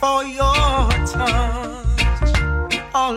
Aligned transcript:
for 0.00 0.24
your 0.24 0.88
touch. 1.06 2.34
Oh 2.94 3.12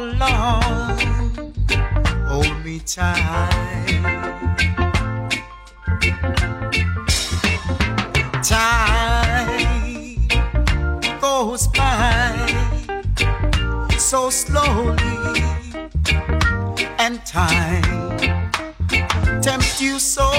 hold 2.28 2.66
me 2.66 2.80
tight. 2.80 4.02
Time 8.44 10.28
goes 11.20 11.68
by 11.68 12.32
so 13.98 14.30
slowly, 14.30 15.42
and 17.00 17.26
time 17.26 17.84
tempts 19.42 19.82
you 19.82 20.00
so 20.00 20.35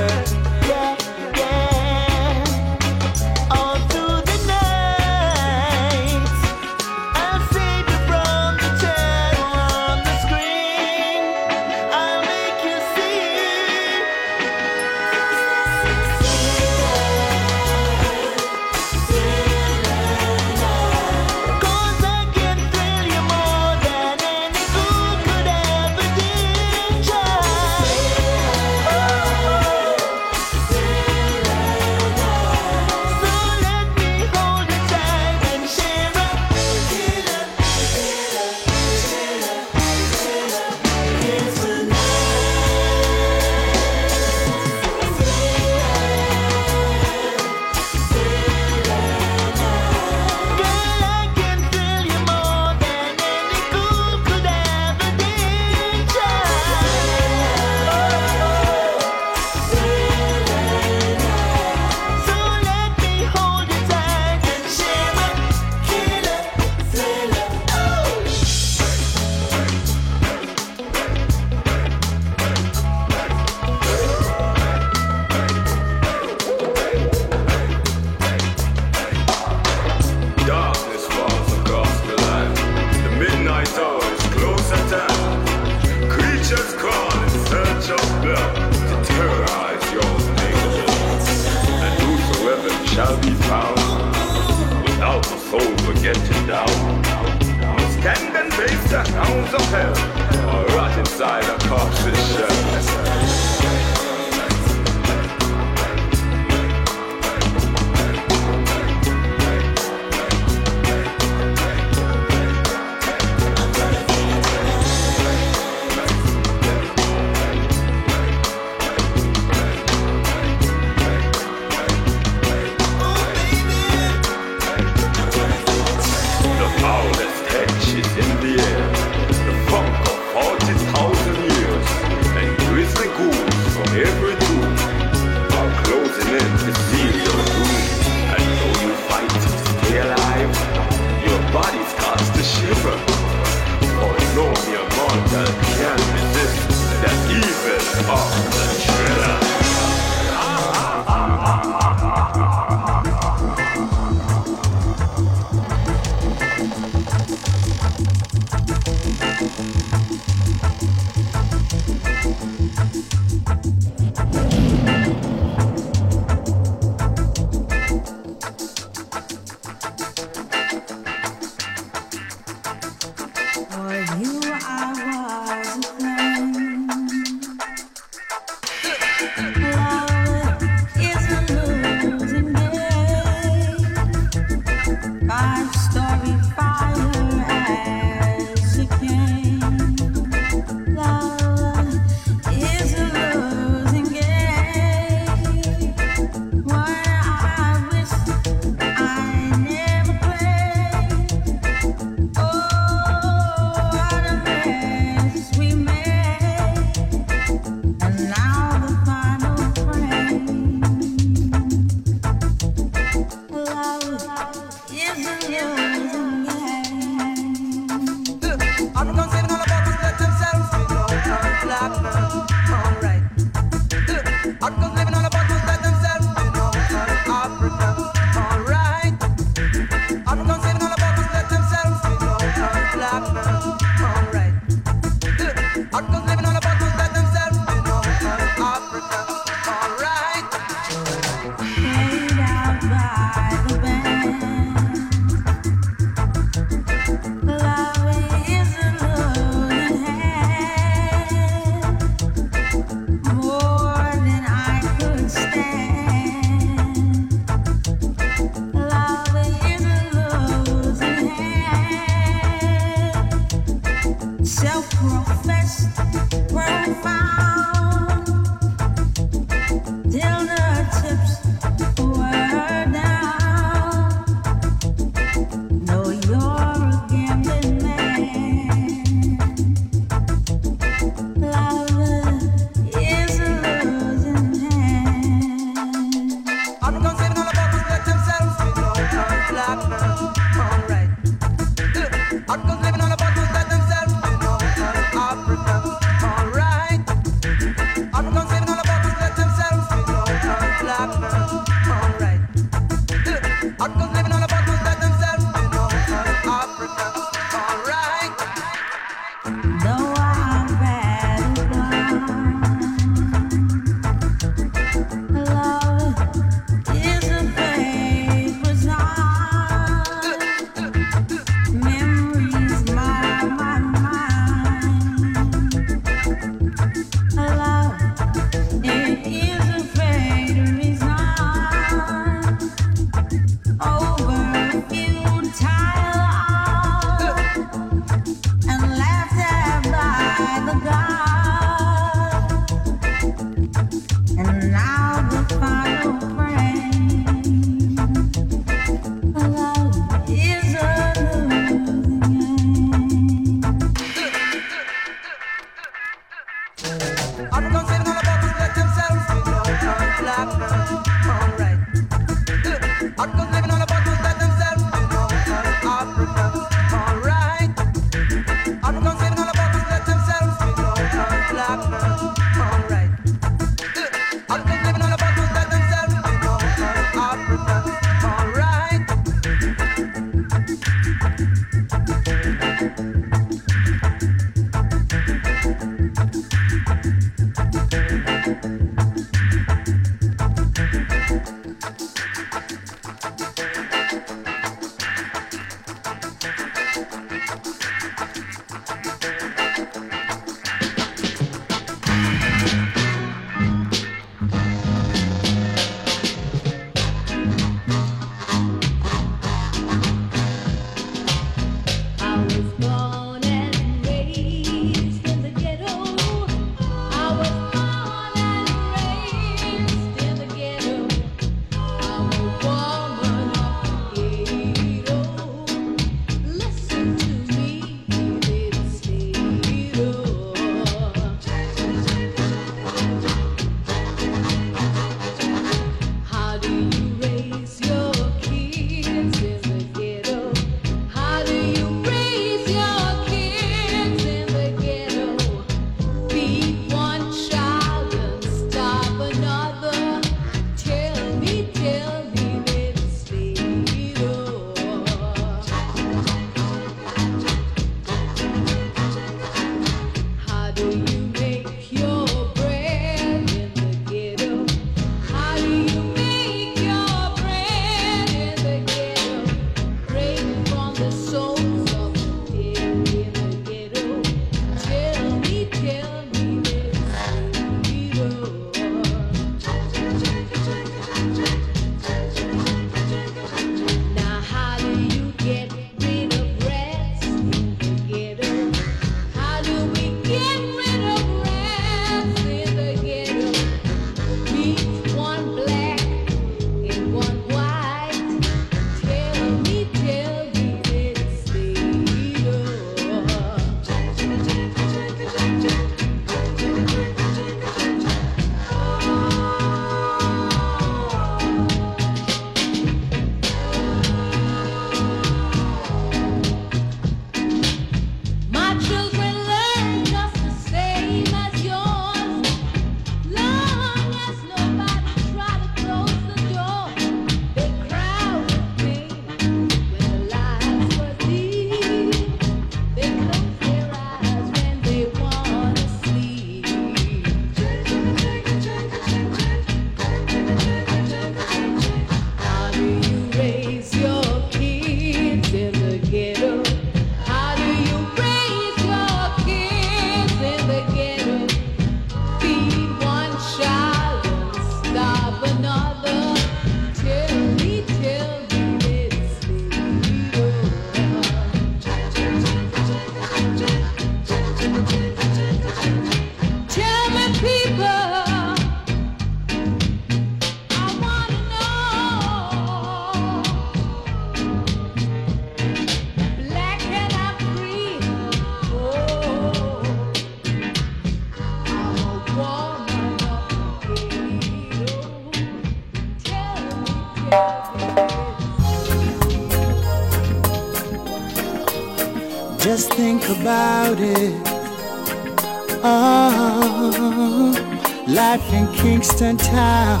Kingston 599.18 599.36
Town. 599.52 600.00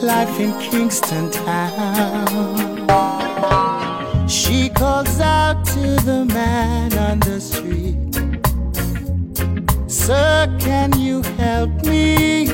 Life 0.00 0.38
in 0.38 0.56
Kingston 0.60 1.32
Town. 1.32 2.86
She 4.28 4.68
calls 4.68 5.18
out 5.18 5.64
to 5.64 5.96
the 6.08 6.24
man 6.26 6.96
on 6.96 7.18
the 7.18 7.40
street. 7.40 8.14
Sir, 9.90 10.56
can 10.60 10.96
you 10.96 11.22
help 11.38 11.72
me? 11.82 12.44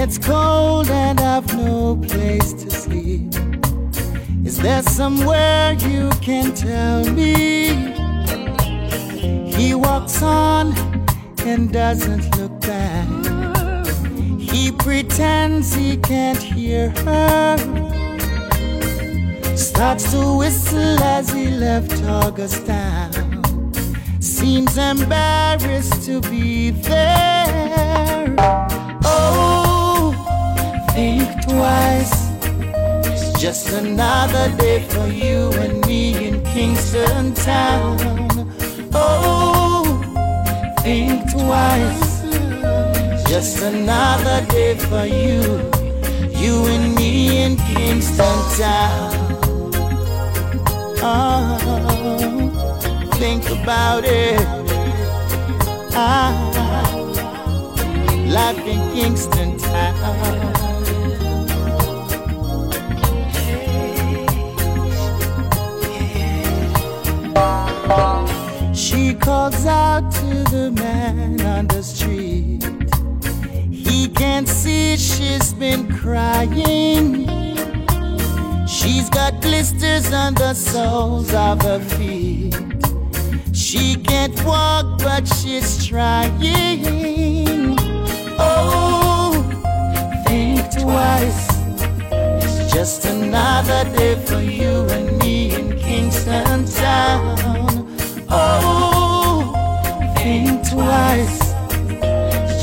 It's 0.00 0.16
cold 0.16 0.88
and 0.88 1.20
I've 1.20 1.54
no 1.54 1.96
place 1.96 2.54
to 2.54 2.70
sleep. 2.70 3.34
Is 4.42 4.56
there 4.56 4.82
somewhere 4.84 5.74
you 5.74 6.08
can 6.22 6.54
tell 6.54 7.04
me? 7.12 7.43
Walks 9.94 10.22
on 10.22 10.74
and 11.46 11.72
doesn't 11.72 12.36
look 12.36 12.60
back. 12.62 13.06
He 14.40 14.72
pretends 14.72 15.72
he 15.72 15.96
can't 15.96 16.42
hear 16.42 16.90
her. 17.06 17.56
Starts 19.56 20.10
to 20.10 20.36
whistle 20.36 21.00
as 21.00 21.30
he 21.30 21.46
left 21.46 22.02
Augustine. 22.02 23.12
Seems 24.18 24.76
embarrassed 24.76 26.02
to 26.06 26.20
be 26.22 26.70
there. 26.70 28.34
Oh, 29.04 30.12
think 30.90 31.28
twice 31.46 32.30
It's 33.06 33.40
just 33.40 33.70
another 33.70 34.50
day 34.56 34.82
for 34.88 35.06
you 35.06 35.52
and 35.62 35.86
me 35.86 36.26
in 36.26 36.42
Kingston 36.42 37.32
Town. 37.34 37.96
Oh, 38.92 39.43
think 40.84 41.30
twice. 41.32 42.20
Just 43.26 43.62
another 43.62 44.44
day 44.52 44.74
for 44.76 45.06
you, 45.06 45.40
you 46.42 46.54
and 46.74 46.94
me 46.94 47.42
in 47.42 47.56
Kingston 47.56 48.38
Town. 48.58 49.14
Oh, 51.00 51.56
think 53.14 53.48
about 53.48 54.04
it. 54.04 54.46
Ah, 55.96 56.34
life 58.38 58.58
in 58.66 58.82
Kingston 58.94 59.56
Town. 59.56 59.93
Out 69.94 70.10
to 70.10 70.42
the 70.50 70.72
man 70.72 71.40
on 71.42 71.68
the 71.68 71.80
street. 71.80 72.64
He 73.70 74.08
can't 74.08 74.48
see 74.48 74.96
she's 74.96 75.52
been 75.54 75.82
crying. 76.00 77.28
She's 78.66 79.08
got 79.08 79.40
blisters 79.40 80.12
on 80.12 80.34
the 80.34 80.52
soles 80.54 81.32
of 81.32 81.62
her 81.62 81.78
feet. 81.94 82.56
She 83.52 83.94
can't 83.94 84.36
walk, 84.44 84.98
but 84.98 85.28
she's 85.36 85.86
trying. 85.86 87.76
Oh, 88.50 89.30
think 90.26 90.58
twice. 90.82 91.46
It's 92.42 92.72
just 92.74 93.04
another 93.04 93.84
day 93.96 94.16
for 94.26 94.40
you 94.40 94.72
and 94.96 95.06
me 95.20 95.54
in 95.54 95.78
Kingston 95.78 96.64
Town. 96.64 97.38
Oh, 98.28 99.03
think 100.24 100.66
twice. 100.70 101.38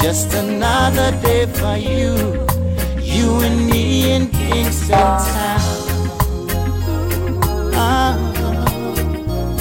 Just 0.02 0.34
another 0.34 1.12
day 1.22 1.46
for 1.46 1.78
you, 1.78 2.10
you 3.00 3.28
and 3.48 3.70
me 3.70 4.12
in 4.14 4.24
Kingston 4.30 5.12
Town. 5.30 5.62
Uh, 7.86 8.14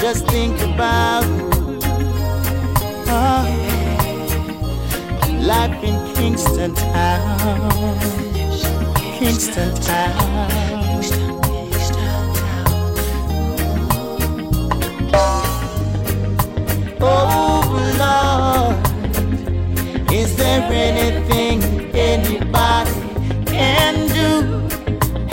just 0.01 0.27
think 0.29 0.57
about 0.63 1.25
uh, 3.17 3.45
life 5.53 5.85
in 5.85 5.97
Kingston 6.15 6.75
Town. 6.75 7.71
Kingston 9.19 9.75
Town. 9.83 10.61
Is 17.03 17.50
there 20.51 20.73
anything 20.73 21.63
anybody 21.95 22.91
can 23.47 23.95
do? 24.09 24.31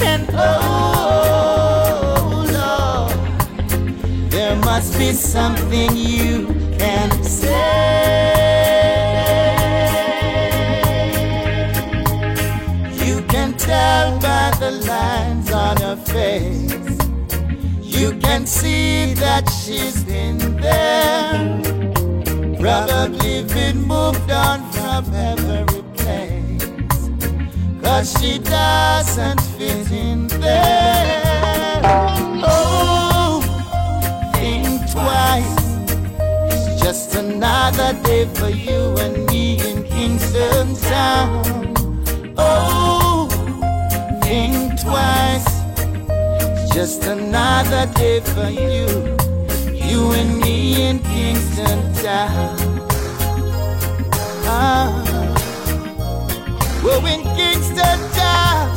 And 0.04 0.30
oh 0.34 1.16
Lord, 2.58 3.18
there 4.30 4.56
must 4.58 4.98
be 5.00 5.12
something 5.14 5.96
you 5.96 6.46
can 6.78 7.10
say. 7.24 7.64
You 13.04 13.24
can 13.24 13.54
tell 13.58 14.20
by 14.20 14.52
the 14.60 14.72
lines 14.72 15.52
on 15.52 15.78
her 15.78 15.96
face. 15.96 16.98
You 17.82 18.12
can 18.20 18.46
see 18.46 19.16
that 19.16 19.50
she's 19.50 20.04
been 20.04 20.38
there. 20.58 21.62
Probably 22.60 23.44
been 23.44 23.82
moved 23.82 24.30
on 24.32 24.67
from 25.04 25.14
every 25.14 25.84
place. 25.96 27.10
Cause 27.84 28.20
she 28.20 28.40
doesn't 28.40 29.42
fit 29.56 29.92
in 29.92 30.28
there. 30.28 31.82
Oh, 32.44 33.42
think 34.34 34.90
twice. 34.92 35.58
It's 36.52 36.82
just 36.82 37.16
another 37.16 37.94
day 38.04 38.26
for 38.34 38.50
you 38.50 38.98
and 38.98 39.26
me 39.28 39.60
in 39.70 39.84
Kingston 39.84 40.76
Town. 40.76 42.34
Oh, 42.38 43.30
think 44.24 44.82
twice. 44.82 45.46
It's 46.10 46.74
just 46.74 47.04
another 47.04 47.86
day 47.94 48.20
for 48.22 48.50
you, 48.50 49.16
you 49.76 50.12
and 50.14 50.40
me 50.40 50.90
in 50.90 51.00
Kingston 51.00 51.94
Town 52.04 52.57
town. 54.58 55.04
Well, 56.84 57.06
in 57.06 57.22
Kingston 57.38 58.00
town, 58.18 58.68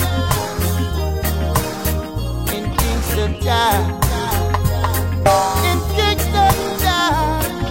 in 2.57 2.65
Kingston 2.81 3.32
in 5.70 5.78
Kingston 5.97 6.57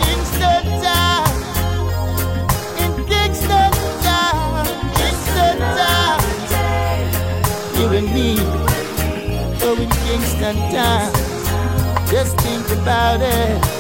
Kingston 0.02 0.64
in 2.84 2.92
Kingston 3.12 3.72
Kingston. 4.98 5.58
You 7.78 7.88
and 8.00 8.10
me, 8.16 8.30
in 9.84 9.90
Kingston 10.06 10.58
town. 10.74 11.12
Just 12.08 12.38
think 12.40 12.66
about 12.82 13.22
it. 13.22 13.79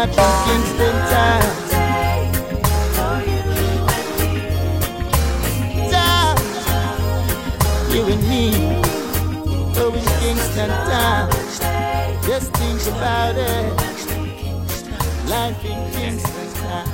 up 0.00 0.08
against 0.08 0.78
the 0.78 0.90
time. 1.12 1.58
You 7.92 8.02
and 8.06 8.22
me, 8.28 8.44
oh, 9.76 9.90
we 9.92 10.00
against 10.22 10.68
the. 10.88 11.28
Just 12.26 12.48
think 12.54 12.80
about 12.96 13.36
it. 13.36 13.74
Life 15.28 15.64
in 15.66 15.92
Kingston 15.92 16.50
time. 16.54 16.88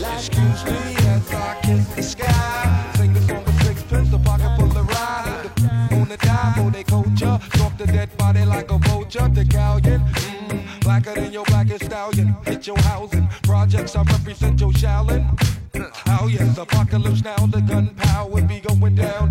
Life 0.00 0.28
in 0.32 0.48
Kingston 1.62 2.24
time. 2.24 2.37
jump 9.08 9.34
the 9.34 9.44
galleon. 9.44 10.00
Mm, 10.00 10.80
blacker 10.82 11.14
than 11.14 11.32
your 11.32 11.44
blackest 11.46 11.86
stallion. 11.86 12.36
Hit 12.44 12.66
your 12.66 12.78
housing. 12.80 13.26
Projects, 13.42 13.96
I 13.96 14.02
represent 14.02 14.60
your 14.60 14.72
shallon. 14.72 15.26
Oh 16.06 16.26
yes, 16.26 16.58
apocalypse 16.58 17.24
now. 17.24 17.36
The 17.46 17.60
gunpowder 17.60 18.42
be 18.42 18.60
going 18.60 18.94
down. 18.96 19.27